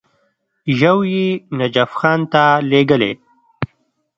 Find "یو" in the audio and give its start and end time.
0.81-0.97